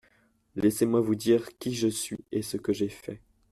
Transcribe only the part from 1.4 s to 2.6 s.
qui je suis et ce